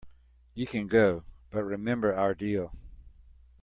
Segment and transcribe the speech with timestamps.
[0.55, 2.73] You can go, but remember our deal.